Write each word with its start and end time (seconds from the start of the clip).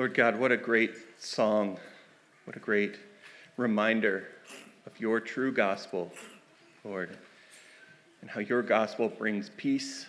Lord 0.00 0.14
God, 0.14 0.40
what 0.40 0.50
a 0.50 0.56
great 0.56 0.94
song. 1.18 1.78
What 2.46 2.56
a 2.56 2.58
great 2.58 2.96
reminder 3.58 4.28
of 4.86 4.98
your 4.98 5.20
true 5.20 5.52
gospel, 5.52 6.10
Lord, 6.84 7.18
and 8.22 8.30
how 8.30 8.40
your 8.40 8.62
gospel 8.62 9.10
brings 9.10 9.50
peace 9.58 10.06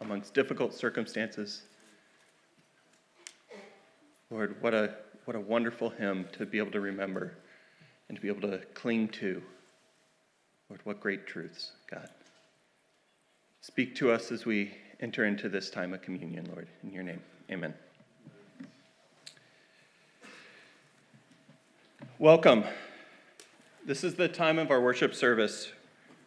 amongst 0.00 0.32
difficult 0.32 0.72
circumstances. 0.72 1.64
Lord, 4.30 4.56
what 4.62 4.72
a, 4.72 4.94
what 5.26 5.36
a 5.36 5.40
wonderful 5.40 5.90
hymn 5.90 6.26
to 6.32 6.46
be 6.46 6.56
able 6.56 6.72
to 6.72 6.80
remember 6.80 7.36
and 8.08 8.16
to 8.16 8.22
be 8.22 8.28
able 8.28 8.48
to 8.48 8.64
cling 8.72 9.08
to. 9.08 9.42
Lord, 10.70 10.80
what 10.84 10.98
great 10.98 11.26
truths, 11.26 11.72
God. 11.90 12.08
Speak 13.60 13.96
to 13.96 14.10
us 14.12 14.32
as 14.32 14.46
we 14.46 14.72
enter 15.00 15.26
into 15.26 15.50
this 15.50 15.68
time 15.68 15.92
of 15.92 16.00
communion, 16.00 16.48
Lord. 16.54 16.68
In 16.82 16.90
your 16.90 17.02
name, 17.02 17.20
amen. 17.50 17.74
Welcome. 22.18 22.64
This 23.84 24.02
is 24.02 24.14
the 24.14 24.26
time 24.26 24.58
of 24.58 24.70
our 24.70 24.80
worship 24.80 25.14
service 25.14 25.70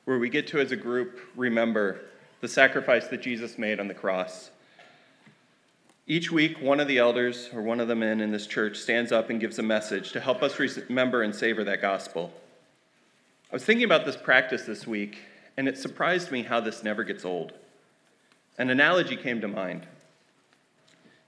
where 0.06 0.20
we 0.20 0.30
get 0.30 0.46
to, 0.50 0.60
as 0.60 0.72
a 0.72 0.76
group, 0.76 1.20
remember 1.36 2.02
the 2.42 2.48
sacrifice 2.48 3.08
that 3.08 3.24
Jesus 3.24 3.58
made 3.58 3.80
on 3.80 3.88
the 3.88 3.96
cross. 3.96 4.52
Each 6.06 6.32
week, 6.32 6.62
one 6.62 6.80
of 6.80 6.88
the 6.88 7.00
elders 7.00 7.50
or 7.56 7.64
one 7.64 7.80
of 7.80 7.88
the 7.88 7.96
men 7.96 8.22
in 8.22 8.32
this 8.32 8.46
church 8.46 8.78
stands 8.78 9.12
up 9.12 9.32
and 9.32 9.40
gives 9.40 9.58
a 9.58 9.64
message 9.64 10.12
to 10.12 10.20
help 10.20 10.44
us 10.44 10.60
remember 10.60 11.24
and 11.24 11.34
savor 11.34 11.64
that 11.64 11.82
gospel. 11.82 12.32
I 13.52 13.56
was 13.56 13.66
thinking 13.66 13.86
about 13.86 14.06
this 14.06 14.16
practice 14.16 14.66
this 14.66 14.86
week, 14.86 15.18
and 15.58 15.68
it 15.68 15.76
surprised 15.76 16.32
me 16.32 16.44
how 16.44 16.60
this 16.60 16.84
never 16.84 17.04
gets 17.04 17.26
old. 17.26 17.54
An 18.60 18.70
analogy 18.70 19.18
came 19.18 19.42
to 19.42 19.48
mind. 19.48 19.88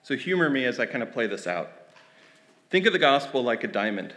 So, 0.04 0.16
humor 0.16 0.52
me 0.52 0.66
as 0.66 0.80
I 0.80 0.86
kind 0.86 1.02
of 1.02 1.12
play 1.12 1.26
this 1.26 1.48
out. 1.48 1.72
Think 2.70 2.86
of 2.86 2.94
the 2.94 3.00
gospel 3.00 3.44
like 3.44 3.64
a 3.64 3.68
diamond 3.68 4.14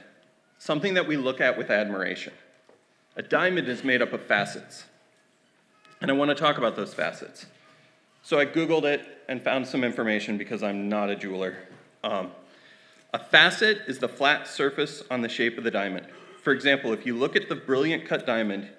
something 0.64 0.94
that 0.94 1.06
we 1.06 1.14
look 1.14 1.42
at 1.42 1.58
with 1.58 1.68
admiration. 1.68 2.32
A 3.16 3.22
diamond 3.22 3.68
is 3.68 3.84
made 3.84 4.00
up 4.00 4.14
of 4.14 4.22
facets. 4.22 4.84
And 6.00 6.10
I 6.10 6.14
want 6.14 6.30
to 6.30 6.34
talk 6.34 6.56
about 6.56 6.74
those 6.74 6.94
facets. 6.94 7.44
So 8.22 8.38
I 8.38 8.46
Googled 8.46 8.84
it 8.84 9.06
and 9.28 9.42
found 9.42 9.66
some 9.66 9.84
information 9.84 10.38
because 10.38 10.62
I'm 10.62 10.88
not 10.88 11.10
a 11.10 11.16
jeweler. 11.16 11.58
Um, 12.02 12.30
a 13.12 13.18
facet 13.18 13.82
is 13.86 13.98
the 13.98 14.08
flat 14.08 14.48
surface 14.48 15.02
on 15.10 15.20
the 15.20 15.28
shape 15.28 15.58
of 15.58 15.64
the 15.64 15.70
diamond. 15.70 16.06
For 16.42 16.54
example, 16.54 16.94
if 16.94 17.04
you 17.04 17.14
look 17.14 17.36
at 17.36 17.50
the 17.50 17.56
brilliant 17.56 18.06
cut 18.06 18.24
diamond, 18.24 18.70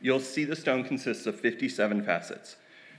you'll 0.00 0.20
see 0.20 0.44
the 0.44 0.54
stone 0.54 0.84
consists 0.84 1.26
of 1.26 1.40
57 1.40 2.04
facets. 2.04 2.54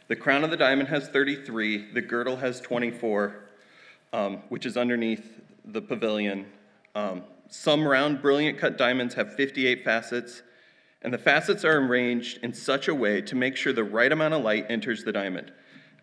The 0.10 0.18
crown 0.18 0.44
of 0.44 0.50
the 0.50 0.58
diamond 0.58 0.90
has 0.90 1.08
33, 1.08 1.94
the 1.94 2.02
girdle 2.02 2.36
has 2.36 2.60
24, 2.60 3.36
um, 4.12 4.42
which 4.50 4.66
is 4.66 4.76
underneath 4.76 5.40
the 5.64 5.82
pavilion. 5.82 6.46
Um, 6.94 7.24
some 7.50 7.88
round, 7.88 8.22
brilliant 8.22 8.58
cut 8.58 8.78
diamonds 8.78 9.16
have 9.16 9.36
58 9.36 9.84
facets, 9.84 10.44
and 11.02 11.14
the 11.14 11.18
facets 11.18 11.66
are 11.66 11.78
arranged 11.78 12.40
in 12.44 12.54
such 12.54 12.88
a 12.88 12.96
way 12.96 13.22
to 13.22 13.36
make 13.36 13.56
sure 13.56 13.74
the 13.74 13.84
right 13.84 14.12
amount 14.12 14.34
of 14.34 14.44
light 14.44 14.66
enters 14.70 15.04
the 15.04 15.12
diamond, 15.12 15.52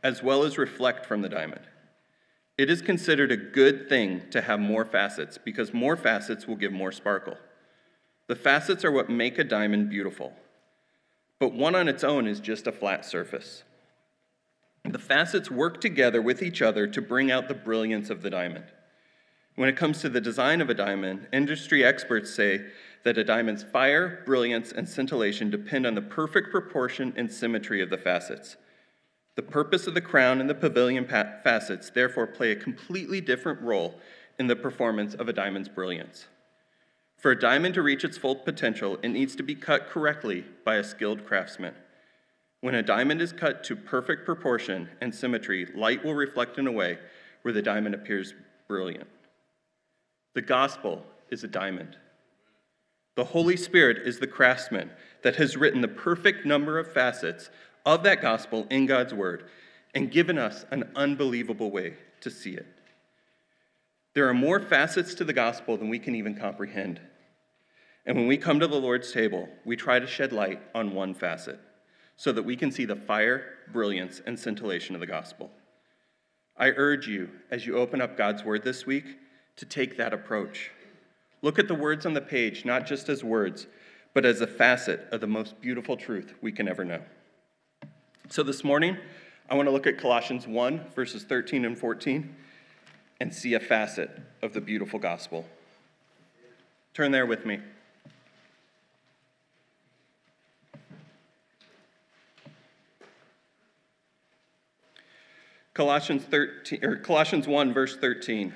as 0.03 0.23
well 0.23 0.45
as 0.45 0.59
reflect 0.59 1.07
from 1.07 1.23
the 1.23 1.29
diamond. 1.29 1.63
It 2.59 2.69
is 2.69 2.83
considered 2.83 3.33
a 3.33 3.37
good 3.37 3.89
thing 3.89 4.23
to 4.31 4.43
have 4.43 4.61
more 4.61 4.85
facets 4.85 5.39
because 5.39 5.73
more 5.73 5.97
facets 5.97 6.47
will 6.47 6.57
give 6.57 6.73
more 6.73 6.93
sparkle. 6.93 7.39
The 8.27 8.37
facets 8.37 8.85
are 8.85 8.93
what 8.93 9.09
make 9.09 9.39
a 9.39 9.45
diamond 9.45 9.89
beautiful, 9.89 10.35
but 11.39 11.55
one 11.55 11.75
on 11.75 11.89
its 11.89 12.05
own 12.05 12.27
is 12.27 12.39
just 12.39 12.67
a 12.67 12.73
flat 12.73 13.05
surface. 13.07 13.65
The 14.85 14.99
facets 14.99 15.51
work 15.51 15.81
together 15.81 16.21
with 16.21 16.43
each 16.43 16.61
other 16.63 16.87
to 16.87 17.01
bring 17.01 17.31
out 17.31 17.49
the 17.49 17.55
brilliance 17.55 18.11
of 18.11 18.23
the 18.23 18.31
diamond. 18.31 18.67
When 19.61 19.69
it 19.69 19.77
comes 19.77 20.00
to 20.00 20.08
the 20.08 20.22
design 20.22 20.62
of 20.62 20.70
a 20.70 20.75
diamond, 20.75 21.27
industry 21.34 21.84
experts 21.84 22.30
say 22.30 22.64
that 23.03 23.19
a 23.19 23.25
diamond's 23.25 23.62
fire, 23.62 24.22
brilliance, 24.25 24.72
and 24.72 24.88
scintillation 24.88 25.50
depend 25.50 25.87
on 25.87 25.94
the 25.94 26.00
perfect 26.00 26.50
proportion 26.50 27.12
and 27.15 27.31
symmetry 27.31 27.82
of 27.82 27.91
the 27.91 27.99
facets. 27.99 28.56
The 29.34 29.43
purpose 29.43 29.87
of 29.87 29.93
the 29.93 30.00
crown 30.00 30.41
and 30.41 30.49
the 30.49 30.54
pavilion 30.54 31.06
facets 31.06 31.91
therefore 31.91 32.26
play 32.26 32.53
a 32.53 32.56
completely 32.56 33.20
different 33.20 33.60
role 33.60 34.00
in 34.38 34.47
the 34.47 34.56
performance 34.56 35.12
of 35.12 35.28
a 35.28 35.32
diamond's 35.34 35.69
brilliance. 35.69 36.25
For 37.19 37.31
a 37.31 37.38
diamond 37.38 37.75
to 37.75 37.82
reach 37.82 38.03
its 38.03 38.16
full 38.16 38.37
potential, 38.37 38.97
it 39.03 39.10
needs 39.10 39.37
to 39.37 39.43
be 39.43 39.54
cut 39.54 39.91
correctly 39.91 40.47
by 40.65 40.76
a 40.76 40.82
skilled 40.82 41.26
craftsman. 41.26 41.75
When 42.62 42.76
a 42.76 42.82
diamond 42.82 43.20
is 43.20 43.34
cut 43.34 43.62
to 43.65 43.76
perfect 43.76 44.25
proportion 44.25 44.88
and 45.03 45.15
symmetry, 45.15 45.66
light 45.75 46.03
will 46.03 46.15
reflect 46.15 46.56
in 46.56 46.66
a 46.66 46.72
way 46.72 46.97
where 47.43 47.53
the 47.53 47.60
diamond 47.60 47.94
appears 47.94 48.32
brilliant. 48.66 49.06
The 50.35 50.43
gospel 50.43 51.05
is 51.31 51.45
a 51.45 51.49
diamond. 51.49 51.97
The 53.17 53.25
Holy 53.25 53.57
Spirit 53.57 54.07
is 54.07 54.19
the 54.19 54.27
craftsman 54.27 54.91
that 55.23 55.37
has 55.37 55.57
written 55.57 55.81
the 55.81 55.89
perfect 55.89 56.47
number 56.47 56.79
of 56.79 56.93
facets 56.93 57.51
of 57.85 58.03
that 58.05 58.23
gospel 58.23 58.67
in 58.71 58.87
God's 58.87 59.13
word 59.13 59.49
and 59.95 60.11
given 60.11 60.39
us 60.39 60.65
an 60.71 60.91
unbelievable 60.95 61.71
way 61.71 61.95
to 62.21 62.31
see 62.31 62.53
it. 62.53 62.67
There 64.15 64.29
are 64.29 64.35
more 64.35 64.61
facets 64.61 65.15
to 65.15 65.25
the 65.25 65.33
gospel 65.33 65.77
than 65.77 65.89
we 65.89 65.99
can 65.99 66.15
even 66.15 66.35
comprehend. 66.35 67.01
And 68.07 68.17
when 68.17 68.27
we 68.27 68.37
come 68.37 68.61
to 68.61 68.67
the 68.67 68.81
Lord's 68.81 69.12
table, 69.12 69.49
we 69.65 69.77
try 69.77 69.99
to 69.99 70.07
shed 70.07 70.33
light 70.33 70.61
on 70.75 70.95
one 70.95 71.15
facet 71.15 71.61
so 72.17 72.33
that 72.33 72.43
we 72.43 72.57
can 72.57 72.71
see 72.71 72.85
the 72.85 72.97
fire, 72.97 73.45
brilliance, 73.73 74.21
and 74.27 74.39
scintillation 74.39 74.95
of 74.95 75.01
the 75.01 75.07
gospel. 75.07 75.51
I 76.57 76.69
urge 76.69 77.09
you, 77.09 77.31
as 77.51 77.67
you 77.67 77.77
open 77.77 78.01
up 78.01 78.17
God's 78.17 78.45
word 78.45 78.62
this 78.62 78.85
week, 78.85 79.07
to 79.56 79.65
take 79.65 79.97
that 79.97 80.12
approach. 80.12 80.71
Look 81.43 81.59
at 81.59 81.69
the 81.69 81.75
words 81.75 82.06
on 82.06 82.12
the 82.12 82.21
page, 82.21 82.65
not 82.65 82.87
just 82.87 83.09
as 83.09 83.25
words, 83.25 83.66
but 84.15 84.25
as 84.25 84.41
a 84.41 84.47
facet 84.47 85.06
of 85.12 85.21
the 85.21 85.27
most 85.27 85.61
beautiful 85.61 85.97
truth 85.97 86.34
we 86.43 86.53
can 86.53 86.69
ever 86.69 86.84
know. 86.84 87.03
So 88.28 88.43
this 88.43 88.62
morning, 88.62 88.97
I 89.49 89.55
want 89.55 89.66
to 89.66 89.72
look 89.72 89.87
at 89.87 89.99
Colossians 89.99 90.47
1, 90.47 90.91
verses 90.94 91.25
13 91.25 91.65
and 91.65 91.78
14, 91.78 92.34
and 93.21 93.34
see 93.34 93.55
a 93.55 93.61
facet 93.61 94.11
of 94.43 94.53
the 94.53 94.61
beautiful 94.61 94.99
gospel. 94.99 95.44
Turn 96.94 97.11
there 97.11 97.27
with 97.27 97.47
me. 97.47 97.61
Colossians 105.75 106.25
13 106.25 106.84
or 106.84 106.97
Colossians 106.97 107.47
1 107.47 107.72
verse 107.72 107.97
13 107.97 108.53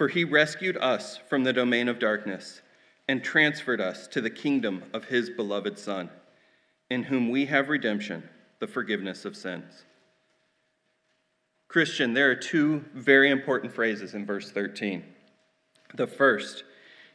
for 0.00 0.08
he 0.08 0.24
rescued 0.24 0.78
us 0.78 1.18
from 1.28 1.44
the 1.44 1.52
domain 1.52 1.86
of 1.86 1.98
darkness 1.98 2.62
and 3.06 3.22
transferred 3.22 3.82
us 3.82 4.06
to 4.06 4.22
the 4.22 4.30
kingdom 4.30 4.82
of 4.94 5.04
his 5.04 5.28
beloved 5.28 5.78
Son, 5.78 6.08
in 6.88 7.02
whom 7.02 7.28
we 7.28 7.44
have 7.44 7.68
redemption, 7.68 8.26
the 8.60 8.66
forgiveness 8.66 9.26
of 9.26 9.36
sins. 9.36 9.84
Christian, 11.68 12.14
there 12.14 12.30
are 12.30 12.34
two 12.34 12.82
very 12.94 13.30
important 13.30 13.74
phrases 13.74 14.14
in 14.14 14.24
verse 14.24 14.50
13. 14.50 15.04
The 15.92 16.06
first, 16.06 16.64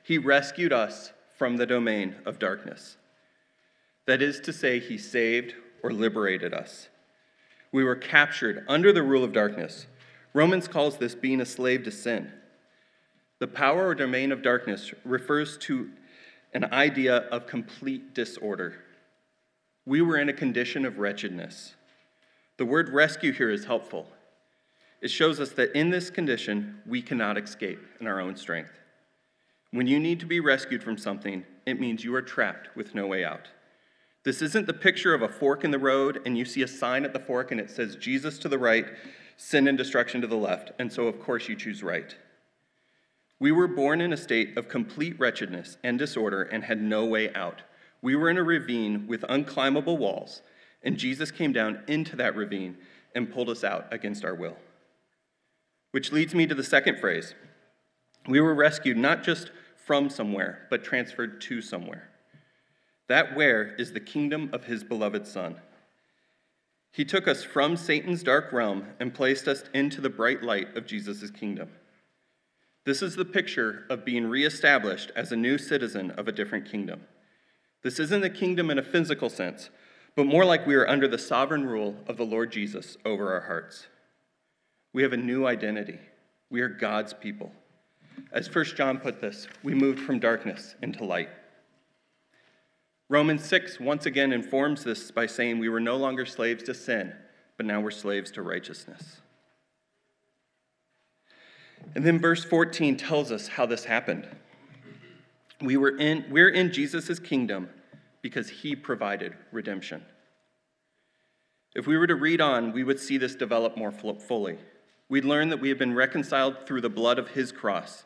he 0.04 0.20
rescued 0.20 0.72
us 0.72 1.12
from 1.40 1.58
the 1.58 1.66
domain 1.66 2.14
of 2.24 2.38
darkness. 2.38 2.98
That 4.06 4.22
is 4.22 4.40
to 4.42 4.54
say, 4.54 4.78
he 4.78 5.00
saved 5.00 5.56
or 5.82 5.92
liberated 5.92 6.54
us. 6.54 6.90
We 7.72 7.84
were 7.84 7.96
captured 7.96 8.64
under 8.68 8.94
the 8.94 9.02
rule 9.02 9.24
of 9.24 9.34
darkness. 9.34 9.88
Romans 10.36 10.68
calls 10.68 11.00
this 11.00 11.16
being 11.16 11.42
a 11.42 11.48
slave 11.48 11.82
to 11.86 11.92
sin. 11.92 12.32
The 13.40 13.48
power 13.48 13.88
or 13.88 13.96
domain 13.96 14.32
of 14.32 14.42
darkness 14.42 14.94
refers 15.04 15.58
to 15.60 15.90
an 16.54 16.66
idea 16.72 17.18
of 17.18 17.48
complete 17.48 18.14
disorder. 18.14 18.82
We 19.86 20.02
were 20.02 20.18
in 20.18 20.30
a 20.30 20.34
condition 20.34 20.86
of 20.86 21.00
wretchedness. 21.00 21.76
The 22.58 22.66
word 22.66 22.90
rescue 22.90 23.34
here 23.34 23.50
is 23.50 23.66
helpful. 23.66 24.08
It 25.02 25.10
shows 25.10 25.40
us 25.40 25.52
that 25.52 25.78
in 25.78 25.90
this 25.90 26.10
condition, 26.10 26.82
we 26.88 27.02
cannot 27.02 27.38
escape 27.38 27.80
in 28.00 28.08
our 28.08 28.22
own 28.22 28.38
strength. 28.38 28.72
When 29.72 29.88
you 29.88 30.00
need 30.00 30.22
to 30.22 30.26
be 30.26 30.40
rescued 30.40 30.82
from 30.82 30.98
something, 30.98 31.44
it 31.66 31.80
means 31.80 32.06
you 32.06 32.16
are 32.16 32.22
trapped 32.22 32.76
with 32.78 32.96
no 32.96 33.06
way 33.06 33.26
out. 33.26 33.50
This 34.24 34.42
isn't 34.42 34.66
the 34.66 34.74
picture 34.74 35.14
of 35.14 35.22
a 35.22 35.30
fork 35.30 35.66
in 35.66 35.72
the 35.72 35.78
road 35.78 36.22
and 36.26 36.38
you 36.38 36.46
see 36.46 36.64
a 36.64 36.68
sign 36.68 37.04
at 37.04 37.12
the 37.12 37.20
fork 37.20 37.52
and 37.52 37.60
it 37.60 37.70
says 37.70 37.98
Jesus 37.98 38.40
to 38.40 38.50
the 38.50 38.58
right, 38.58 38.86
sin 39.36 39.68
and 39.68 39.78
destruction 39.78 40.22
to 40.22 40.28
the 40.28 40.36
left, 40.36 40.72
and 40.80 40.92
so 40.92 41.08
of 41.08 41.20
course 41.20 41.50
you 41.50 41.56
choose 41.56 41.84
right. 41.84 42.16
We 43.40 43.52
were 43.52 43.68
born 43.68 44.00
in 44.00 44.14
a 44.14 44.18
state 44.18 44.58
of 44.58 44.70
complete 44.70 45.20
wretchedness 45.20 45.78
and 45.84 46.00
disorder 46.00 46.44
and 46.44 46.64
had 46.64 46.82
no 46.82 47.06
way 47.06 47.34
out. 47.34 47.62
We 48.02 48.16
were 48.16 48.30
in 48.30 48.38
a 48.38 48.44
ravine 48.44 49.08
with 49.08 49.22
unclimbable 49.22 49.98
walls, 49.98 50.42
and 50.84 50.98
Jesus 50.98 51.32
came 51.32 51.52
down 51.52 51.84
into 51.88 52.16
that 52.16 52.36
ravine 52.36 52.78
and 53.14 53.32
pulled 53.32 53.50
us 53.50 53.64
out 53.64 53.94
against 53.94 54.24
our 54.24 54.36
will. 54.36 54.58
Which 55.92 56.12
leads 56.12 56.36
me 56.36 56.48
to 56.48 56.56
the 56.56 56.64
second 56.64 57.00
phrase. 57.00 57.36
We 58.28 58.40
were 58.40 58.54
rescued 58.54 58.98
not 58.98 59.24
just 59.24 59.52
from 59.86 60.10
somewhere, 60.10 60.68
but 60.70 60.84
transferred 60.84 61.42
to 61.42 61.62
somewhere. 61.62 62.10
That 63.08 63.36
where 63.36 63.76
is 63.76 63.94
the 63.94 64.00
kingdom 64.00 64.50
of 64.52 64.66
his 64.66 64.84
beloved 64.84 65.28
Son. 65.28 65.58
He 66.92 67.06
took 67.06 67.28
us 67.28 67.44
from 67.44 67.78
Satan's 67.78 68.24
dark 68.24 68.52
realm 68.52 68.88
and 69.00 69.14
placed 69.14 69.48
us 69.48 69.64
into 69.74 70.02
the 70.02 70.10
bright 70.10 70.42
light 70.42 70.76
of 70.76 70.88
Jesus' 70.88 71.30
kingdom. 71.30 71.70
This 72.86 73.02
is 73.02 73.16
the 73.16 73.26
picture 73.26 73.84
of 73.90 74.06
being 74.06 74.28
reestablished 74.28 75.12
as 75.16 75.32
a 75.32 75.36
new 75.36 75.58
citizen 75.58 76.12
of 76.12 76.28
a 76.28 76.32
different 76.32 76.70
kingdom. 76.70 77.02
This 77.82 78.00
isn't 78.00 78.24
a 78.24 78.30
kingdom 78.30 78.70
in 78.70 78.78
a 78.78 78.84
physical 78.84 79.30
sense, 79.30 79.72
but 80.16 80.28
more 80.28 80.46
like 80.46 80.68
we 80.68 80.76
are 80.76 80.88
under 80.88 81.08
the 81.08 81.18
sovereign 81.18 81.66
rule 81.66 81.96
of 82.08 82.18
the 82.18 82.26
Lord 82.26 82.52
Jesus 82.52 82.96
over 83.04 83.34
our 83.34 83.42
hearts. 83.42 83.88
We 84.94 85.02
have 85.02 85.14
a 85.14 85.18
new 85.18 85.48
identity. 85.48 86.00
We 86.52 86.62
are 86.62 86.70
God's 86.70 87.14
people. 87.14 87.52
As 88.32 88.54
1 88.54 88.66
John 88.76 89.00
put 89.00 89.20
this, 89.20 89.48
we 89.64 89.74
moved 89.74 90.00
from 90.00 90.20
darkness 90.20 90.76
into 90.82 91.04
light. 91.04 91.30
Romans 93.10 93.44
6 93.46 93.80
once 93.80 94.06
again 94.06 94.32
informs 94.32 94.84
this 94.84 95.10
by 95.10 95.26
saying 95.26 95.58
we 95.58 95.70
were 95.70 95.80
no 95.80 95.96
longer 95.96 96.26
slaves 96.26 96.64
to 96.64 96.74
sin, 96.74 97.14
but 97.58 97.66
now 97.66 97.82
we're 97.82 97.92
slaves 97.92 98.32
to 98.32 98.42
righteousness. 98.42 99.22
And 101.94 102.06
then 102.06 102.20
verse 102.20 102.44
14 102.44 102.98
tells 102.98 103.32
us 103.32 103.48
how 103.48 103.66
this 103.66 103.86
happened. 103.86 104.28
We 105.62 105.78
were 105.78 105.98
in, 105.98 106.26
we're 106.30 106.50
in 106.50 106.74
Jesus' 106.74 107.20
kingdom 107.20 107.70
because 108.22 108.50
he 108.50 108.76
provided 108.76 109.34
redemption. 109.52 110.04
If 111.76 111.88
we 111.88 111.98
were 111.98 112.08
to 112.08 112.16
read 112.16 112.42
on, 112.42 112.72
we 112.72 112.84
would 112.84 113.00
see 113.00 113.18
this 113.18 113.36
develop 113.36 113.78
more 113.78 113.92
fully. 113.92 114.58
We'd 115.10 115.26
learn 115.26 115.50
that 115.50 115.62
we 115.62 115.70
have 115.70 115.78
been 115.78 115.94
reconciled 115.94 116.66
through 116.66 116.82
the 116.82 116.90
blood 116.90 117.20
of 117.20 117.30
his 117.30 117.52
cross. 117.52 118.06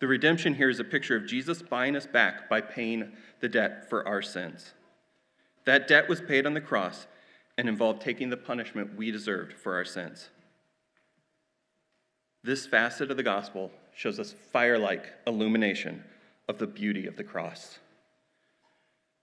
The 0.00 0.08
redemption 0.08 0.54
here 0.54 0.68
is 0.68 0.80
a 0.80 0.84
picture 0.84 1.16
of 1.16 1.26
Jesus 1.26 1.62
buying 1.62 1.94
us 1.94 2.06
back 2.06 2.48
by 2.48 2.60
paying 2.60 3.12
the 3.40 3.48
debt 3.48 3.88
for 3.88 4.06
our 4.08 4.22
sins. 4.22 4.72
That 5.64 5.86
debt 5.86 6.08
was 6.08 6.20
paid 6.20 6.44
on 6.44 6.54
the 6.54 6.60
cross 6.60 7.06
and 7.56 7.68
involved 7.68 8.02
taking 8.02 8.30
the 8.30 8.36
punishment 8.36 8.96
we 8.96 9.10
deserved 9.10 9.52
for 9.52 9.74
our 9.76 9.84
sins. 9.84 10.30
This 12.44 12.66
facet 12.66 13.10
of 13.10 13.16
the 13.16 13.22
gospel 13.22 13.70
shows 13.94 14.18
us 14.18 14.34
fire 14.52 14.78
like 14.78 15.06
illumination 15.26 16.02
of 16.48 16.58
the 16.58 16.66
beauty 16.66 17.06
of 17.06 17.16
the 17.16 17.24
cross. 17.24 17.78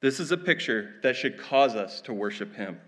This 0.01 0.19
is 0.19 0.31
a 0.31 0.37
picture 0.37 0.93
that 1.03 1.15
should 1.15 1.37
cause 1.37 1.75
us 1.75 1.99
to 2.01 2.13
worship 2.13 2.55
Him. 2.55 2.79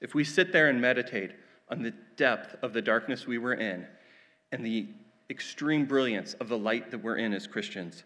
If 0.00 0.14
we 0.14 0.24
sit 0.24 0.52
there 0.52 0.68
and 0.68 0.80
meditate 0.80 1.30
on 1.70 1.82
the 1.82 1.94
depth 2.16 2.56
of 2.62 2.72
the 2.72 2.82
darkness 2.82 3.26
we 3.26 3.38
were 3.38 3.54
in 3.54 3.86
and 4.50 4.66
the 4.66 4.88
extreme 5.28 5.86
brilliance 5.86 6.34
of 6.34 6.48
the 6.48 6.58
light 6.58 6.90
that 6.90 7.02
we're 7.02 7.18
in 7.18 7.32
as 7.32 7.46
Christians, 7.46 8.02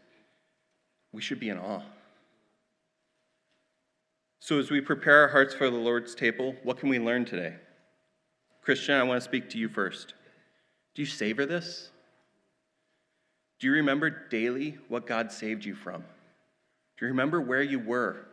we 1.12 1.22
should 1.22 1.40
be 1.40 1.48
in 1.48 1.58
awe. 1.58 1.82
So, 4.40 4.58
as 4.58 4.70
we 4.70 4.82
prepare 4.82 5.22
our 5.22 5.28
hearts 5.28 5.54
for 5.54 5.70
the 5.70 5.76
Lord's 5.76 6.14
table, 6.14 6.54
what 6.64 6.76
can 6.76 6.90
we 6.90 6.98
learn 6.98 7.24
today? 7.24 7.54
Christian, 8.60 8.94
I 8.94 9.02
want 9.04 9.22
to 9.22 9.24
speak 9.24 9.48
to 9.50 9.58
you 9.58 9.70
first. 9.70 10.12
Do 10.94 11.02
you 11.02 11.06
savor 11.06 11.46
this? 11.46 11.90
Do 13.58 13.66
you 13.66 13.72
remember 13.74 14.10
daily 14.28 14.78
what 14.88 15.06
God 15.06 15.32
saved 15.32 15.64
you 15.64 15.74
from? 15.74 16.02
Do 16.96 17.06
you 17.06 17.08
remember 17.08 17.40
where 17.40 17.62
you 17.62 17.78
were 17.78 18.26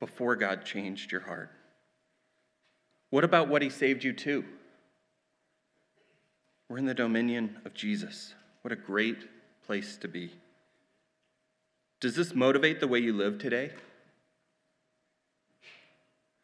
before 0.00 0.36
God 0.36 0.64
changed 0.64 1.10
your 1.10 1.22
heart? 1.22 1.50
What 3.10 3.24
about 3.24 3.48
what 3.48 3.62
He 3.62 3.70
saved 3.70 4.04
you 4.04 4.12
to? 4.12 4.44
We're 6.68 6.78
in 6.78 6.86
the 6.86 6.94
dominion 6.94 7.58
of 7.64 7.74
Jesus. 7.74 8.34
What 8.62 8.72
a 8.72 8.76
great 8.76 9.28
place 9.66 9.96
to 9.98 10.08
be. 10.08 10.32
Does 12.00 12.16
this 12.16 12.34
motivate 12.34 12.80
the 12.80 12.88
way 12.88 12.98
you 12.98 13.12
live 13.12 13.38
today? 13.38 13.70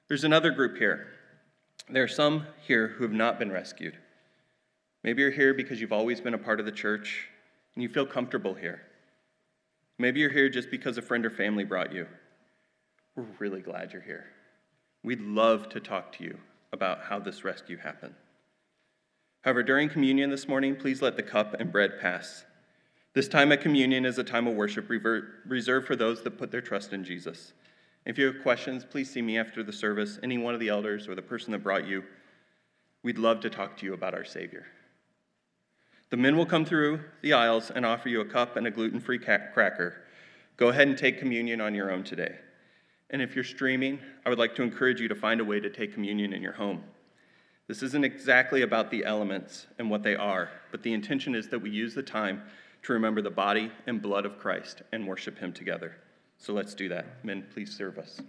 There's 0.08 0.24
another 0.24 0.50
group 0.50 0.76
here. 0.78 1.08
There 1.88 2.02
are 2.02 2.08
some 2.08 2.46
here 2.66 2.88
who 2.88 3.04
have 3.04 3.12
not 3.12 3.38
been 3.38 3.52
rescued. 3.52 3.96
Maybe 5.02 5.22
you're 5.22 5.30
here 5.30 5.54
because 5.54 5.80
you've 5.80 5.92
always 5.92 6.20
been 6.20 6.34
a 6.34 6.38
part 6.38 6.60
of 6.60 6.66
the 6.66 6.72
church 6.72 7.28
and 7.74 7.82
you 7.82 7.88
feel 7.88 8.06
comfortable 8.06 8.54
here. 8.54 8.82
Maybe 9.98 10.20
you're 10.20 10.30
here 10.30 10.48
just 10.48 10.70
because 10.70 10.98
a 10.98 11.02
friend 11.02 11.24
or 11.24 11.30
family 11.30 11.64
brought 11.64 11.92
you. 11.92 12.06
We're 13.16 13.26
really 13.38 13.60
glad 13.60 13.92
you're 13.92 14.02
here. 14.02 14.26
We'd 15.02 15.20
love 15.20 15.68
to 15.70 15.80
talk 15.80 16.12
to 16.12 16.24
you 16.24 16.38
about 16.72 17.02
how 17.02 17.18
this 17.18 17.44
rescue 17.44 17.76
happened. 17.76 18.14
However, 19.42 19.62
during 19.62 19.88
communion 19.88 20.30
this 20.30 20.48
morning, 20.48 20.76
please 20.76 21.00
let 21.00 21.16
the 21.16 21.22
cup 21.22 21.58
and 21.58 21.72
bread 21.72 21.98
pass. 22.00 22.44
This 23.14 23.28
time 23.28 23.50
at 23.52 23.62
communion 23.62 24.04
is 24.04 24.18
a 24.18 24.24
time 24.24 24.46
of 24.46 24.54
worship 24.54 24.88
reserved 25.46 25.86
for 25.86 25.96
those 25.96 26.22
that 26.22 26.38
put 26.38 26.50
their 26.50 26.60
trust 26.60 26.92
in 26.92 27.02
Jesus. 27.02 27.54
If 28.06 28.18
you 28.18 28.26
have 28.26 28.42
questions, 28.42 28.84
please 28.84 29.10
see 29.10 29.22
me 29.22 29.38
after 29.38 29.62
the 29.62 29.72
service, 29.72 30.18
any 30.22 30.38
one 30.38 30.54
of 30.54 30.60
the 30.60 30.68
elders 30.68 31.08
or 31.08 31.14
the 31.14 31.22
person 31.22 31.52
that 31.52 31.62
brought 31.62 31.86
you. 31.86 32.04
We'd 33.02 33.18
love 33.18 33.40
to 33.40 33.50
talk 33.50 33.76
to 33.78 33.86
you 33.86 33.94
about 33.94 34.14
our 34.14 34.24
Savior. 34.24 34.66
The 36.10 36.16
men 36.16 36.36
will 36.36 36.46
come 36.46 36.64
through 36.64 37.00
the 37.22 37.32
aisles 37.32 37.70
and 37.70 37.86
offer 37.86 38.08
you 38.08 38.20
a 38.20 38.24
cup 38.24 38.56
and 38.56 38.66
a 38.66 38.70
gluten 38.70 39.00
free 39.00 39.18
cracker. 39.18 40.02
Go 40.56 40.68
ahead 40.68 40.88
and 40.88 40.98
take 40.98 41.18
communion 41.18 41.60
on 41.60 41.74
your 41.74 41.90
own 41.90 42.02
today. 42.02 42.36
And 43.10 43.22
if 43.22 43.34
you're 43.34 43.44
streaming, 43.44 44.00
I 44.26 44.28
would 44.28 44.38
like 44.38 44.54
to 44.56 44.62
encourage 44.62 45.00
you 45.00 45.08
to 45.08 45.14
find 45.14 45.40
a 45.40 45.44
way 45.44 45.60
to 45.60 45.70
take 45.70 45.94
communion 45.94 46.32
in 46.32 46.42
your 46.42 46.52
home. 46.52 46.82
This 47.68 47.82
isn't 47.84 48.04
exactly 48.04 48.62
about 48.62 48.90
the 48.90 49.04
elements 49.04 49.68
and 49.78 49.88
what 49.88 50.02
they 50.02 50.16
are, 50.16 50.50
but 50.72 50.82
the 50.82 50.92
intention 50.92 51.36
is 51.36 51.48
that 51.48 51.60
we 51.60 51.70
use 51.70 51.94
the 51.94 52.02
time 52.02 52.42
to 52.82 52.92
remember 52.92 53.22
the 53.22 53.30
body 53.30 53.70
and 53.86 54.02
blood 54.02 54.26
of 54.26 54.38
Christ 54.38 54.82
and 54.90 55.06
worship 55.06 55.38
Him 55.38 55.52
together. 55.52 55.96
So 56.38 56.52
let's 56.52 56.74
do 56.74 56.88
that. 56.88 57.24
Men, 57.24 57.46
please 57.52 57.76
serve 57.76 57.98
us. 57.98 58.20